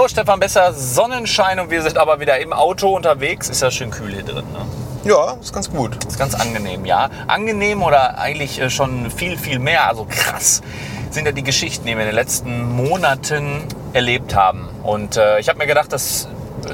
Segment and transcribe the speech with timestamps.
[0.00, 3.50] So, Stefan Besser, Sonnenschein und wir sind aber wieder im Auto unterwegs.
[3.50, 4.46] Ist ja schön kühl hier drin.
[4.50, 4.64] Ne?
[5.04, 6.02] Ja, ist ganz gut.
[6.06, 7.10] Ist ganz angenehm, ja.
[7.26, 10.62] Angenehm oder eigentlich äh, schon viel, viel mehr, also krass,
[11.10, 14.70] sind ja die Geschichten, die wir in den letzten Monaten erlebt haben.
[14.82, 16.28] Und äh, ich habe mir gedacht, dass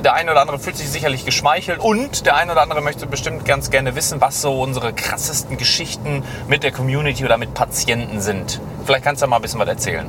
[0.05, 3.45] der eine oder andere fühlt sich sicherlich geschmeichelt und der eine oder andere möchte bestimmt
[3.45, 8.61] ganz gerne wissen, was so unsere krassesten Geschichten mit der Community oder mit Patienten sind.
[8.85, 10.09] Vielleicht kannst du mal ein bisschen was erzählen.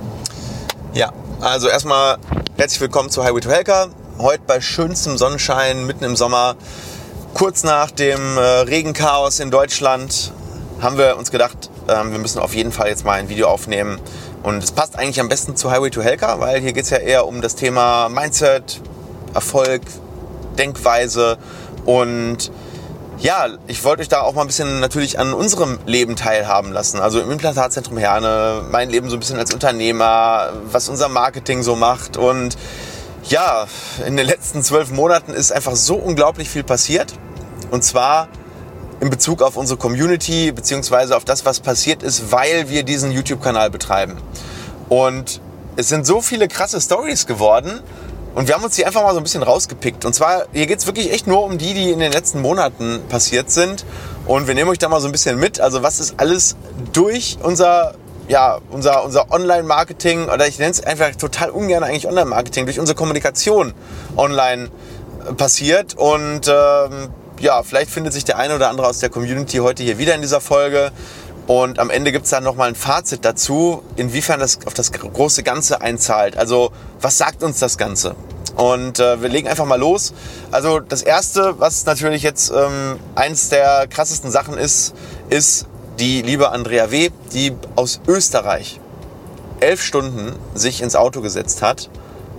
[0.94, 2.18] Ja, also erstmal
[2.56, 3.88] herzlich willkommen zu Highway to Helka.
[4.18, 6.56] Heute bei schönstem Sonnenschein mitten im Sommer.
[7.34, 10.32] Kurz nach dem äh, Regenchaos in Deutschland
[10.82, 14.00] haben wir uns gedacht, ähm, wir müssen auf jeden Fall jetzt mal ein Video aufnehmen.
[14.44, 16.98] Und es passt eigentlich am besten zu Highway to Helka, weil hier geht es ja
[16.98, 18.82] eher um das Thema Mindset,
[19.34, 19.82] Erfolg,
[20.58, 21.38] Denkweise
[21.86, 22.52] und
[23.20, 27.00] ja, ich wollte euch da auch mal ein bisschen natürlich an unserem Leben teilhaben lassen.
[27.00, 31.76] Also im Implantatzentrum Herne, mein Leben so ein bisschen als Unternehmer, was unser Marketing so
[31.76, 32.16] macht.
[32.16, 32.58] Und
[33.24, 33.66] ja,
[34.06, 37.14] in den letzten zwölf Monaten ist einfach so unglaublich viel passiert.
[37.72, 38.28] Und zwar
[39.00, 43.70] in Bezug auf unsere Community, beziehungsweise auf das, was passiert ist, weil wir diesen YouTube-Kanal
[43.70, 44.18] betreiben.
[44.90, 45.42] Und
[45.76, 47.82] es sind so viele krasse Stories geworden.
[48.38, 50.06] Und wir haben uns die einfach mal so ein bisschen rausgepickt.
[50.06, 53.02] Und zwar, hier geht es wirklich echt nur um die, die in den letzten Monaten
[53.10, 53.84] passiert sind.
[54.28, 55.60] Und wir nehmen euch da mal so ein bisschen mit.
[55.60, 56.56] Also was ist alles
[56.94, 57.96] durch unser,
[58.28, 62.96] ja, unser, unser Online-Marketing, oder ich nenne es einfach total ungern eigentlich Online-Marketing, durch unsere
[62.96, 63.74] Kommunikation
[64.16, 64.70] online
[65.36, 65.96] passiert.
[65.96, 69.98] Und ähm, ja, vielleicht findet sich der eine oder andere aus der Community heute hier
[69.98, 70.92] wieder in dieser Folge.
[71.48, 75.44] Und am Ende gibt es dann nochmal ein Fazit dazu, inwiefern das auf das große
[75.44, 76.38] Ganze einzahlt.
[76.38, 78.16] Also was sagt uns das Ganze?
[78.58, 80.14] Und äh, wir legen einfach mal los.
[80.52, 84.94] Also das Erste, was natürlich jetzt ähm, eins der krassesten Sachen ist,
[85.30, 85.68] ist
[86.00, 88.82] die liebe Andrea W., die aus Österreich
[89.60, 91.90] elf Stunden sich ins Auto gesetzt hat,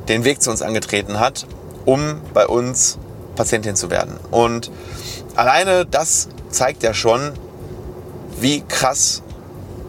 [0.08, 1.47] den Weg zu uns angetreten hat,
[1.84, 2.98] um bei uns
[3.36, 4.18] Patientin zu werden.
[4.30, 4.70] Und
[5.34, 7.32] alleine das zeigt ja schon,
[8.41, 9.22] wie krass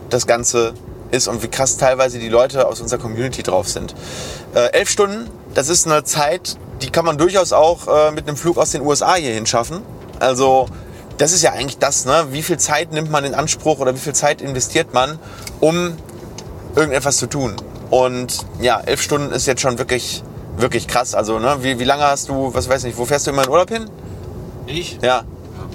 [0.10, 0.74] das Ganze
[1.12, 3.96] ist und wie krass teilweise die Leute aus unserer Community drauf sind.
[4.54, 8.38] Äh, elf Stunden, das ist eine Zeit, die kann man durchaus auch äh, mit einem
[8.38, 9.82] Flug aus den USA hierhin schaffen.
[10.20, 10.68] Also
[11.18, 12.28] das ist ja eigentlich das, ne?
[12.32, 15.20] wie viel Zeit nimmt man in Anspruch oder wie viel Zeit investiert man,
[15.60, 15.94] um
[16.76, 17.56] irgendetwas zu tun.
[17.90, 20.24] Und ja, elf Stunden ist jetzt schon wirklich,
[20.58, 21.16] wirklich krass.
[21.16, 21.58] Also ne?
[21.62, 23.90] wie, wie lange hast du, was weiß ich, wo fährst du immer in Urlaub hin?
[24.68, 25.00] Ich?
[25.02, 25.24] Ja.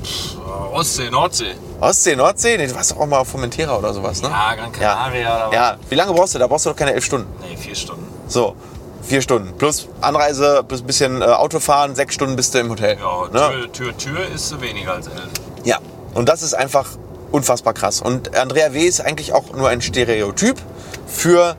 [0.02, 0.36] Pff,
[0.74, 1.54] Ostsee, Nordsee.
[1.80, 2.56] Ostsee, Nordsee?
[2.56, 4.28] Nee, du warst doch auch mal auf Formentera oder sowas, ne?
[4.28, 5.36] Ja, Gran Canaria ja.
[5.36, 5.54] oder was?
[5.54, 6.38] Ja, wie lange brauchst du?
[6.40, 7.32] Da brauchst du doch keine elf Stunden.
[7.48, 8.04] Nee, vier Stunden.
[8.26, 8.56] So,
[9.02, 9.56] vier Stunden.
[9.56, 12.98] Plus Anreise, plus ein bisschen äh, Autofahren, sechs Stunden bist du im Hotel.
[12.98, 13.70] Ja, ne?
[13.70, 15.30] Tür, Tür, Tür ist weniger als elf.
[15.62, 15.78] Ja,
[16.14, 16.88] und das ist einfach
[17.30, 18.00] unfassbar krass.
[18.00, 18.84] Und Andrea W.
[18.84, 20.60] ist eigentlich auch nur ein Stereotyp
[21.06, 21.56] für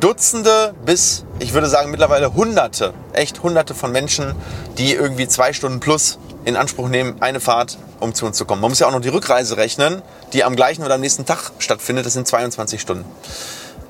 [0.00, 4.34] Dutzende bis, ich würde sagen, mittlerweile Hunderte, echt Hunderte von Menschen,
[4.78, 8.60] die irgendwie zwei Stunden plus in Anspruch nehmen, eine Fahrt, um zu uns zu kommen.
[8.60, 11.50] Man muss ja auch noch die Rückreise rechnen, die am gleichen oder am nächsten Tag
[11.58, 12.06] stattfindet.
[12.06, 13.04] Das sind 22 Stunden.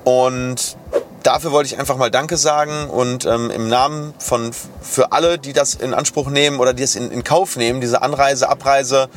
[0.03, 0.77] Und
[1.23, 5.53] dafür wollte ich einfach mal Danke sagen und ähm, im Namen von für alle, die
[5.53, 9.09] das in Anspruch nehmen oder die es in, in Kauf nehmen, diese Anreise, Abreise,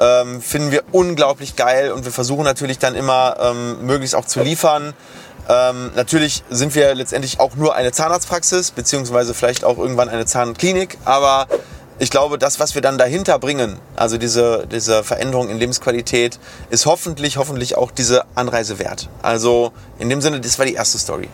[0.00, 4.40] ähm, finden wir unglaublich geil und wir versuchen natürlich dann immer ähm, möglichst auch zu
[4.40, 4.94] liefern.
[5.48, 10.98] Ähm, natürlich sind wir letztendlich auch nur eine Zahnarztpraxis, beziehungsweise vielleicht auch irgendwann eine Zahnklinik,
[11.04, 11.46] aber
[12.00, 16.38] ich glaube, das, was wir dann dahinter bringen, also diese, diese Veränderung in Lebensqualität,
[16.70, 19.08] ist hoffentlich, hoffentlich auch diese Anreise wert.
[19.22, 21.28] Also in dem Sinne, das war die erste Story.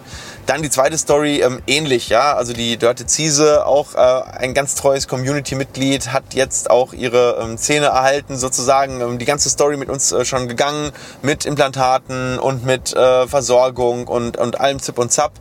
[0.46, 2.34] Dann die zweite Story, ähm, ähnlich, ja.
[2.34, 7.58] Also die Dörte Ziese, auch äh, ein ganz treues Community-Mitglied, hat jetzt auch ihre ähm,
[7.58, 9.00] Zähne erhalten, sozusagen.
[9.00, 10.92] Ähm, die ganze Story mit uns äh, schon gegangen,
[11.22, 15.32] mit Implantaten und mit äh, Versorgung und, und allem Zip und Zap.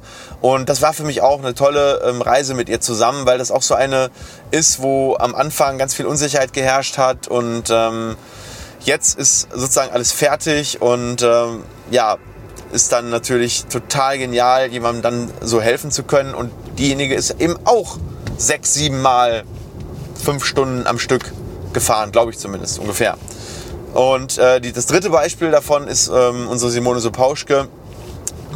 [0.42, 3.52] Und das war für mich auch eine tolle ähm, Reise mit ihr zusammen, weil das
[3.52, 4.10] auch so eine
[4.52, 8.16] ist, wo am Anfang ganz viel Unsicherheit geherrscht hat und ähm,
[8.82, 12.18] jetzt ist sozusagen alles fertig und ähm, ja,
[12.74, 16.34] ist dann natürlich total genial, jemandem dann so helfen zu können.
[16.34, 17.98] Und diejenige ist eben auch
[18.38, 19.44] sechs, sieben Mal
[20.22, 21.32] fünf Stunden am Stück
[21.74, 23.18] gefahren, glaube ich zumindest ungefähr.
[23.94, 27.68] Und äh, die, das dritte Beispiel davon ist ähm, unsere Simone Sopauschke,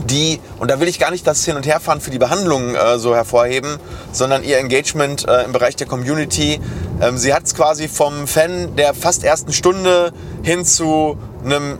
[0.05, 2.99] die, und da will ich gar nicht das Hin- und Herfahren für die Behandlung äh,
[2.99, 3.77] so hervorheben,
[4.11, 6.59] sondern ihr Engagement äh, im Bereich der Community.
[7.01, 11.79] Ähm, sie hat es quasi vom Fan der fast ersten Stunde hin zu einem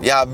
[0.00, 0.26] ja,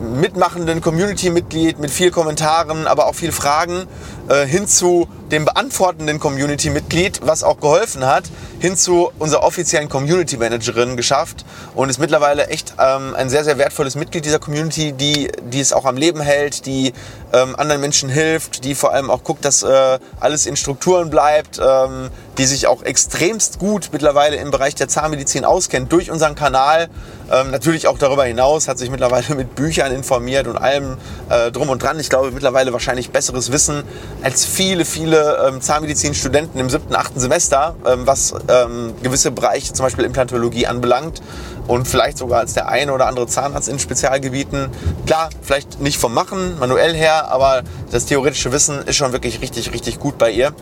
[0.00, 3.86] mitmachenden Community-Mitglied mit viel Kommentaren, aber auch viel Fragen
[4.28, 8.24] äh, hin zu dem beantwortenden Community-Mitglied, was auch geholfen hat,
[8.60, 11.44] hin zu unserer offiziellen Community-Managerin geschafft
[11.74, 15.72] und ist mittlerweile echt ähm, ein sehr, sehr wertvolles Mitglied dieser Community, die, die es
[15.72, 16.92] auch am Leben hält, die
[17.32, 21.58] ähm, anderen Menschen hilft, die vor allem auch guckt, dass äh, alles in Strukturen bleibt,
[21.58, 26.88] ähm, die sich auch extremst gut mittlerweile im Bereich der Zahnmedizin auskennt durch unseren Kanal.
[27.32, 30.96] Ähm, natürlich auch darüber hinaus hat sich mittlerweile mit Büchern informiert und allem
[31.28, 31.98] äh, drum und dran.
[31.98, 33.82] Ich glaube mittlerweile wahrscheinlich besseres Wissen
[34.22, 34.84] als viele,
[35.16, 40.66] viele ähm, Zahnmedizinstudenten im siebten, achten Semester, ähm, was ähm, gewisse Bereiche, zum Beispiel Implantologie
[40.66, 41.22] anbelangt
[41.66, 44.68] und vielleicht sogar als der eine oder andere Zahnarzt in Spezialgebieten.
[45.06, 49.72] Klar, vielleicht nicht vom Machen, manuell her, aber das theoretische Wissen ist schon wirklich richtig,
[49.72, 50.52] richtig gut bei ihr.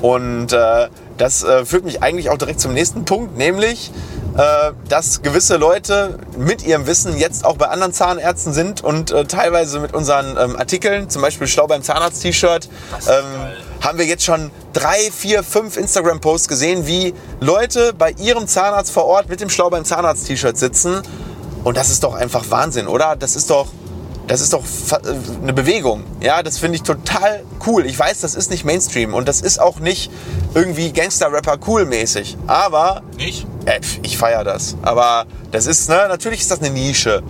[0.00, 3.90] Und äh, das äh, führt mich eigentlich auch direkt zum nächsten Punkt, nämlich,
[4.36, 9.24] äh, dass gewisse Leute mit ihrem Wissen jetzt auch bei anderen Zahnärzten sind und äh,
[9.24, 12.68] teilweise mit unseren ähm, Artikeln, zum Beispiel Schlau beim Zahnarzt-T-Shirt,
[13.08, 13.24] ähm,
[13.80, 19.04] haben wir jetzt schon drei, vier, fünf Instagram-Posts gesehen, wie Leute bei ihrem Zahnarzt vor
[19.04, 21.02] Ort mit dem Schlau beim Zahnarzt-T-Shirt sitzen.
[21.64, 23.16] Und das ist doch einfach Wahnsinn, oder?
[23.16, 23.68] Das ist doch
[24.28, 24.62] das ist doch
[25.42, 26.04] eine Bewegung.
[26.20, 27.86] Ja, das finde ich total cool.
[27.86, 30.10] Ich weiß, das ist nicht Mainstream und das ist auch nicht
[30.54, 32.36] irgendwie Gangster-Rapper cool mäßig.
[32.46, 33.02] Aber.
[33.16, 33.46] Nicht?
[33.64, 34.76] Äh, ich feiere das.
[34.82, 37.22] Aber das ist, ne, natürlich ist das eine Nische.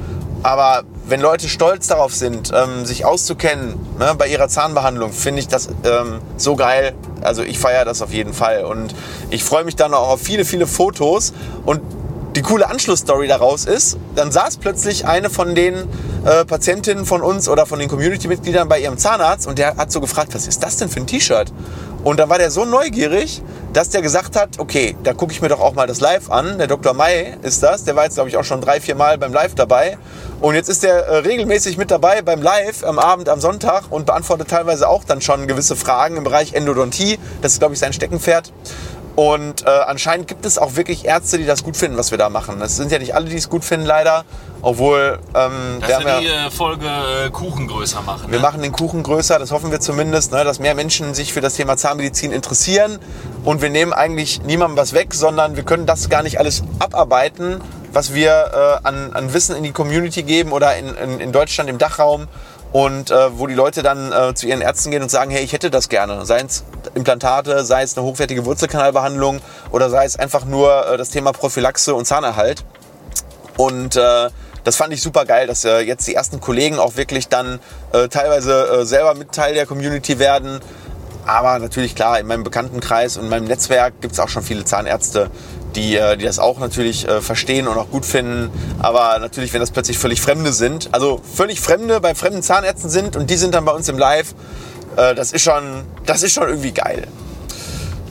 [0.43, 5.49] Aber wenn Leute stolz darauf sind, ähm, sich auszukennen ne, bei ihrer Zahnbehandlung, finde ich
[5.49, 6.95] das ähm, so geil.
[7.23, 8.65] Also ich feiere das auf jeden Fall.
[8.65, 8.95] Und
[9.31, 11.33] ich freue mich dann auch auf viele, viele Fotos.
[11.65, 11.81] Und
[12.37, 15.89] die coole Anschlussstory daraus ist, dann saß plötzlich eine von den
[16.25, 20.01] äh, Patientinnen von uns oder von den Community-Mitgliedern bei ihrem Zahnarzt und der hat so
[20.01, 21.53] gefragt, was ist das denn für ein T-Shirt?
[22.05, 23.43] Und dann war der so neugierig,
[23.79, 26.59] dass der gesagt hat, okay, da gucke ich mir doch auch mal das Live an.
[26.59, 26.95] Der Dr.
[26.95, 29.55] May ist das, der war jetzt glaube ich auch schon drei, vier Mal beim Live
[29.55, 29.99] dabei.
[30.41, 34.05] Und jetzt ist der äh, regelmäßig mit dabei beim Live am Abend, am Sonntag und
[34.05, 37.21] beantwortet teilweise auch dann schon gewisse Fragen im Bereich Endodontie.
[37.41, 38.53] Das ist glaube ich sein Steckenpferd.
[39.19, 42.29] Und äh, anscheinend gibt es auch wirklich Ärzte, die das gut finden, was wir da
[42.29, 42.63] machen.
[42.63, 44.25] Es sind ja nicht alle, die es gut finden, leider.
[44.63, 45.19] Obwohl.
[45.35, 48.31] Ähm, dass wir, wir die äh, Folge äh, Kuchen größer machen.
[48.31, 48.43] Wir ne?
[48.43, 51.55] machen den Kuchen größer, das hoffen wir zumindest, ne, dass mehr Menschen sich für das
[51.55, 53.01] Thema Zahnmedizin interessieren.
[53.45, 57.61] Und wir nehmen eigentlich niemandem was weg, sondern wir können das gar nicht alles abarbeiten,
[57.93, 58.31] was wir
[58.85, 62.29] äh, an, an Wissen in die Community geben oder in, in, in Deutschland im Dachraum
[62.73, 65.53] und äh, wo die Leute dann äh, zu ihren Ärzten gehen und sagen, hey, ich
[65.53, 66.27] hätte das gerne.
[66.27, 71.11] Sei es Implantate, sei es eine hochwertige Wurzelkanalbehandlung oder sei es einfach nur äh, das
[71.11, 72.65] Thema Prophylaxe und Zahnerhalt.
[73.57, 74.29] Und äh,
[74.65, 77.59] das fand ich super geil, dass äh, jetzt die ersten Kollegen auch wirklich dann
[77.93, 80.61] äh, teilweise äh, selber mit Teil der Community werden.
[81.27, 84.65] Aber natürlich klar, in meinem Bekanntenkreis und in meinem Netzwerk gibt es auch schon viele
[84.65, 85.31] Zahnärzte,
[85.75, 88.51] die, äh, die das auch natürlich äh, verstehen und auch gut finden.
[88.79, 93.17] Aber natürlich, wenn das plötzlich völlig Fremde sind, also völlig Fremde bei fremden Zahnärzten sind
[93.17, 94.35] und die sind dann bei uns im Live,
[94.97, 97.07] äh, das, ist schon, das ist schon irgendwie geil.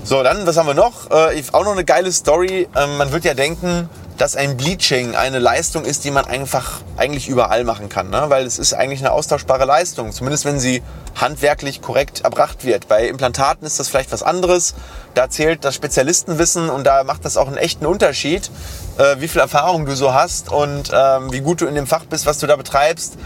[0.03, 1.11] So, dann, was haben wir noch?
[1.11, 2.67] Äh, auch noch eine geile Story.
[2.75, 7.29] Ähm, man wird ja denken, dass ein Bleaching eine Leistung ist, die man einfach eigentlich
[7.29, 8.25] überall machen kann, ne?
[8.27, 10.81] weil es ist eigentlich eine austauschbare Leistung, zumindest wenn sie
[11.15, 12.87] handwerklich korrekt erbracht wird.
[12.87, 14.73] Bei Implantaten ist das vielleicht was anderes.
[15.13, 18.49] Da zählt das Spezialistenwissen und da macht das auch einen echten Unterschied,
[18.97, 22.05] äh, wie viel Erfahrung du so hast und ähm, wie gut du in dem Fach
[22.05, 23.17] bist, was du da betreibst.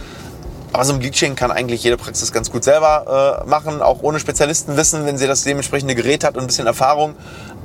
[0.74, 4.20] Aber so ein Bleaching kann eigentlich jede Praxis ganz gut selber äh, machen, auch ohne
[4.20, 7.16] Spezialistenwissen, wenn sie das dementsprechende Gerät hat und ein bisschen Erfahrung.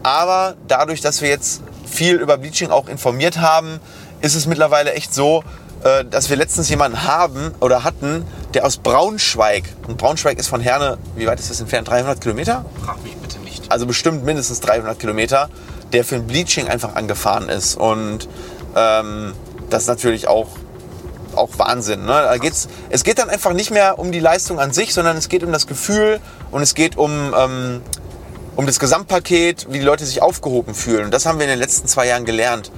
[0.02, 3.80] Aber dadurch, dass wir jetzt viel über Bleaching auch informiert haben,
[4.20, 5.42] ist es mittlerweile echt so,
[5.82, 8.24] äh, dass wir letztens jemanden haben oder hatten,
[8.54, 11.88] der aus Braunschweig, und Braunschweig ist von Herne, wie weit ist das entfernt?
[11.88, 12.64] 300 Kilometer?
[12.84, 13.70] Frag mich bitte nicht.
[13.70, 15.48] Also bestimmt mindestens 300 Kilometer,
[15.92, 17.76] der für ein Bleaching einfach angefahren ist.
[17.76, 18.28] Und
[18.74, 19.34] ähm,
[19.70, 20.48] das ist natürlich auch,
[21.34, 22.02] auch Wahnsinn.
[22.02, 22.12] Ne?
[22.12, 25.28] Da geht's, es geht dann einfach nicht mehr um die Leistung an sich, sondern es
[25.28, 27.82] geht um das Gefühl und es geht um, ähm,
[28.56, 31.10] um das Gesamtpaket, wie die Leute sich aufgehoben fühlen.
[31.10, 32.72] Das haben wir in den letzten zwei Jahren gelernt.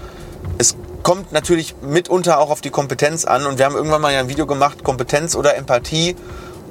[0.59, 3.47] Es kommt natürlich mitunter auch auf die Kompetenz an.
[3.47, 6.17] Und wir haben irgendwann mal ein Video gemacht, Kompetenz oder Empathie.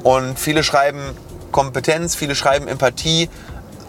[0.03, 1.01] Und viele schreiben
[1.51, 3.29] Kompetenz, viele schreiben Empathie.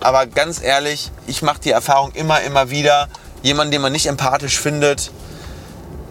[0.01, 3.09] Aber ganz ehrlich, ich mache die Erfahrung immer, immer wieder.
[3.43, 5.11] Jemand, den man nicht empathisch findet,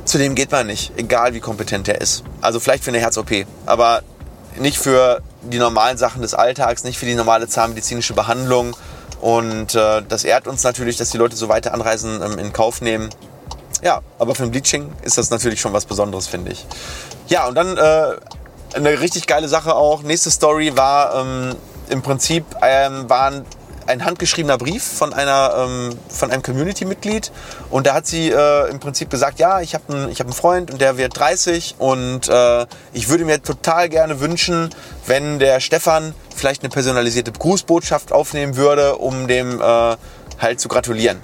[0.03, 2.23] zu dem geht man nicht, egal wie kompetent er ist.
[2.41, 4.01] Also vielleicht für eine Herz-OP, aber
[4.57, 8.75] nicht für die normalen Sachen des Alltags, nicht für die normale zahnmedizinische Behandlung.
[9.27, 12.79] Und äh, das ehrt uns natürlich, dass die Leute so weite Anreisen ähm, in Kauf
[12.79, 13.09] nehmen.
[13.83, 16.65] Ja, aber für ein Bleaching ist das natürlich schon was Besonderes, finde ich.
[17.27, 18.15] Ja, und dann äh,
[18.73, 20.01] eine richtig geile Sache auch.
[20.01, 21.57] Nächste Story war ähm,
[21.89, 23.45] im Prinzip ähm, waren
[23.87, 27.31] ein handgeschriebener Brief von, einer, ähm, von einem Community-Mitglied.
[27.69, 30.81] Und da hat sie äh, im Prinzip gesagt, ja, ich habe einen hab Freund und
[30.81, 34.69] der wird 30 und äh, ich würde mir total gerne wünschen,
[35.05, 39.95] wenn der Stefan vielleicht eine personalisierte Grußbotschaft aufnehmen würde, um dem äh,
[40.39, 41.19] halt zu gratulieren.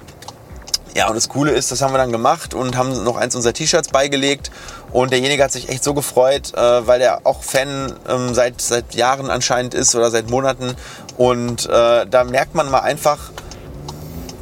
[0.94, 3.52] Ja, und das Coole ist, das haben wir dann gemacht und haben noch eins unserer
[3.52, 4.52] T-Shirts beigelegt.
[4.92, 8.94] Und derjenige hat sich echt so gefreut, äh, weil er auch Fan ähm, seit, seit
[8.94, 10.76] Jahren anscheinend ist oder seit Monaten.
[11.16, 13.32] Und äh, da merkt man mal einfach,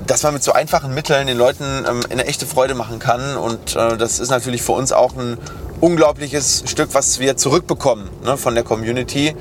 [0.06, 3.38] dass man mit so einfachen Mitteln den Leuten ähm, eine echte Freude machen kann.
[3.38, 5.38] Und äh, das ist natürlich für uns auch ein
[5.80, 9.34] unglaubliches Stück, was wir zurückbekommen ne, von der Community.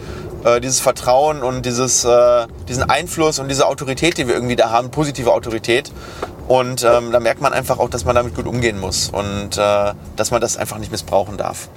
[0.43, 4.71] Äh, dieses Vertrauen und dieses, äh, diesen Einfluss und diese Autorität, die wir irgendwie da
[4.71, 5.91] haben, positive Autorität.
[6.51, 9.93] Und ähm, da merkt man einfach auch, dass man damit gut umgehen muss und äh,
[10.17, 11.69] dass man das einfach nicht missbrauchen darf.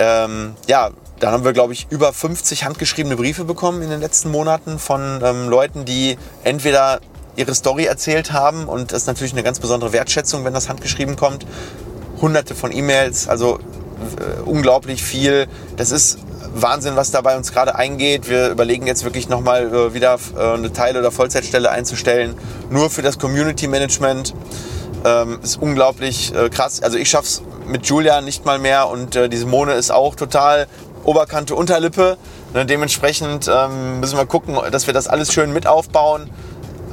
[0.00, 0.90] Ähm, ja,
[1.20, 5.20] da haben wir, glaube ich, über 50 handgeschriebene Briefe bekommen in den letzten Monaten von
[5.22, 6.98] ähm, Leuten, die entweder
[7.36, 11.14] ihre Story erzählt haben und das ist natürlich eine ganz besondere Wertschätzung, wenn das handgeschrieben
[11.14, 11.46] kommt.
[12.20, 13.60] Hunderte von E-Mails, also
[14.18, 15.46] äh, unglaublich viel.
[15.76, 16.18] Das ist
[16.54, 18.28] Wahnsinn, was da bei uns gerade eingeht.
[18.28, 22.34] Wir überlegen jetzt wirklich nochmal äh, wieder äh, eine Teil- oder Vollzeitstelle einzustellen,
[22.70, 24.34] nur für das Community Management.
[25.04, 26.82] Ähm, ist unglaublich äh, krass.
[26.82, 30.66] Also ich schaff's mit Julia nicht mal mehr und die Simone ist auch total
[31.04, 32.16] Oberkante, Unterlippe.
[32.54, 36.28] Ne, dementsprechend ähm, müssen wir gucken, dass wir das alles schön mit aufbauen.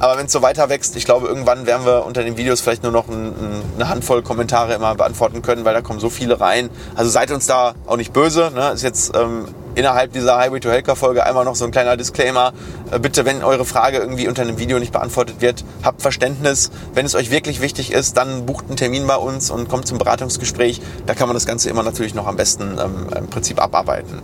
[0.00, 2.82] Aber wenn es so weiter wächst, ich glaube, irgendwann werden wir unter den Videos vielleicht
[2.82, 6.40] nur noch ein, ein, eine Handvoll Kommentare immer beantworten können, weil da kommen so viele
[6.40, 6.70] rein.
[6.94, 8.50] Also seid uns da auch nicht böse.
[8.54, 8.70] Ne?
[8.70, 12.54] Ist jetzt ähm, innerhalb dieser Highway to Helker Folge einmal noch so ein kleiner Disclaimer.
[12.90, 16.70] Äh, bitte, wenn eure Frage irgendwie unter einem Video nicht beantwortet wird, habt Verständnis.
[16.94, 19.98] Wenn es euch wirklich wichtig ist, dann bucht einen Termin bei uns und kommt zum
[19.98, 20.80] Beratungsgespräch.
[21.04, 24.22] Da kann man das Ganze immer natürlich noch am besten ähm, im Prinzip abarbeiten.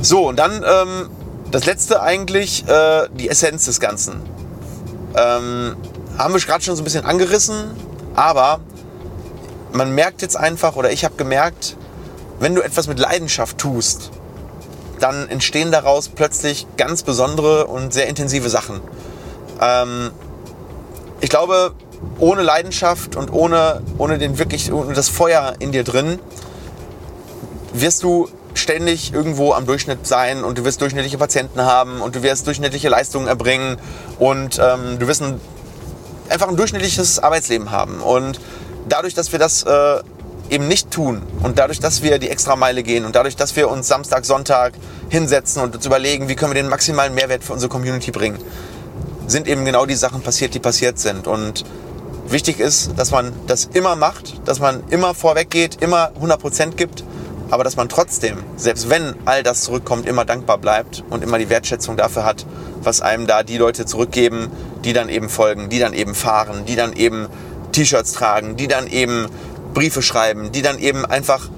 [0.00, 1.10] So, und dann ähm,
[1.50, 4.22] das letzte eigentlich, äh, die Essenz des Ganzen.
[5.16, 5.76] Ähm,
[6.18, 7.70] haben wir gerade schon so ein bisschen angerissen,
[8.14, 8.60] aber
[9.72, 11.76] man merkt jetzt einfach, oder ich habe gemerkt,
[12.40, 14.10] wenn du etwas mit Leidenschaft tust,
[15.00, 18.80] dann entstehen daraus plötzlich ganz besondere und sehr intensive Sachen.
[19.60, 20.10] Ähm,
[21.20, 21.74] ich glaube,
[22.18, 26.18] ohne Leidenschaft und ohne, ohne, den wirklich, ohne das Feuer in dir drin,
[27.72, 32.22] wirst du ständig irgendwo am Durchschnitt sein und du wirst durchschnittliche Patienten haben und du
[32.22, 33.76] wirst durchschnittliche Leistungen erbringen
[34.18, 35.40] und ähm, du wirst ein,
[36.28, 38.00] einfach ein durchschnittliches Arbeitsleben haben.
[38.00, 38.40] Und
[38.88, 40.00] dadurch, dass wir das äh,
[40.50, 43.88] eben nicht tun und dadurch, dass wir die Extrameile gehen und dadurch, dass wir uns
[43.88, 44.74] Samstag, Sonntag
[45.08, 48.38] hinsetzen und uns überlegen, wie können wir den maximalen Mehrwert für unsere Community bringen,
[49.26, 51.26] sind eben genau die Sachen passiert, die passiert sind.
[51.26, 51.64] Und
[52.28, 57.04] wichtig ist, dass man das immer macht, dass man immer vorweg geht, immer 100% gibt
[57.50, 61.48] aber dass man trotzdem, selbst wenn all das zurückkommt, immer dankbar bleibt und immer die
[61.48, 62.46] Wertschätzung dafür hat,
[62.82, 64.50] was einem da die Leute zurückgeben,
[64.84, 67.28] die dann eben folgen, die dann eben fahren, die dann eben
[67.72, 69.26] T-Shirts tragen, die dann eben
[69.72, 71.48] Briefe schreiben, die dann eben einfach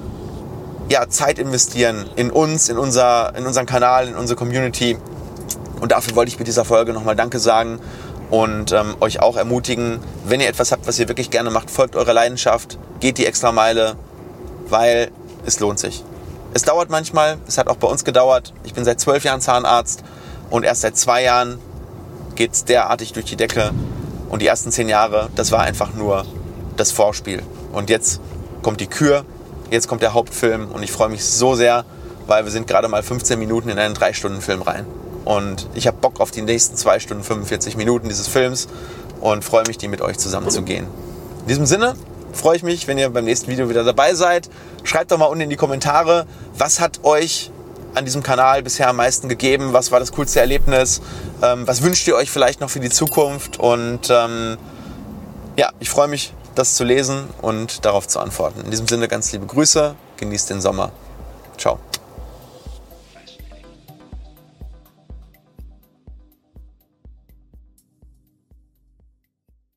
[0.88, 4.97] ja, Zeit investieren in uns, in, unser, in unseren Kanal, in unsere Community.
[5.81, 7.81] Und dafür wollte ich mit dieser Folge nochmal Danke sagen
[8.31, 11.97] und ähm, euch auch ermutigen, wenn ihr etwas habt, was ihr wirklich gerne macht, folgt
[11.97, 13.97] eurer Leidenschaft, geht die extra Meile,
[14.69, 15.11] weil
[15.47, 16.05] es lohnt sich.
[16.53, 18.53] Es dauert manchmal, es hat auch bei uns gedauert.
[18.65, 20.03] Ich bin seit zwölf Jahren Zahnarzt
[20.50, 21.59] und erst seit zwei Jahren
[22.35, 23.73] geht es derartig durch die Decke.
[24.29, 26.25] Und die ersten zehn Jahre, das war einfach nur
[26.76, 27.43] das Vorspiel.
[27.73, 28.21] Und jetzt
[28.62, 29.25] kommt die Kür,
[29.71, 31.85] jetzt kommt der Hauptfilm und ich freue mich so sehr,
[32.26, 34.87] weil wir sind gerade mal 15 Minuten in einen 3-Stunden-Film rein.
[35.25, 38.69] Und ich habe Bock auf die nächsten 2 Stunden 45 Minuten dieses Films
[39.21, 40.87] und freue mich, die mit euch zusammen zu gehen.
[41.43, 41.95] In diesem Sinne,
[42.37, 44.49] freue ich mich, wenn ihr beim nächsten Video wieder dabei seid.
[44.85, 46.26] Schreibt doch mal unten in die Kommentare,
[46.57, 47.50] was hat euch
[47.95, 49.73] an diesem Kanal bisher am meisten gegeben?
[49.73, 51.00] Was war das coolste Erlebnis?
[51.43, 53.59] Ähm, was wünscht ihr euch vielleicht noch für die Zukunft?
[53.59, 54.59] Und ähm,
[55.57, 58.61] ja, ich freue mich, das zu lesen und darauf zu antworten.
[58.61, 60.93] In diesem Sinne ganz liebe Grüße, genießt den Sommer.
[61.57, 61.78] Ciao.